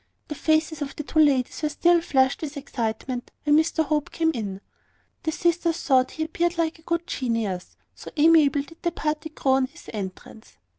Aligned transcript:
The 0.29 0.33
faces 0.33 0.81
of 0.81 0.95
the 0.95 1.03
two 1.03 1.19
ladies 1.19 1.61
were 1.61 1.69
still 1.69 2.01
flushed 2.01 2.41
with 2.41 2.57
excitement 2.57 3.29
when 3.43 3.55
Mr 3.55 3.85
Hope 3.85 4.09
came 4.09 4.31
in. 4.33 4.59
The 5.21 5.31
sisters 5.31 5.77
thought 5.83 6.09
he 6.13 6.23
appeared 6.23 6.57
like 6.57 6.79
a 6.79 6.81
good 6.81 7.05
genius, 7.05 7.77
so 7.93 8.09
amiable 8.17 8.63
did 8.63 8.81
the 8.81 8.89
party 8.91 9.29
grow 9.29 9.51
on 9.51 9.67
his 9.67 9.91
entrance. 9.93 10.57